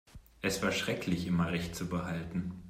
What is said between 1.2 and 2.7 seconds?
immer Recht zu behalten.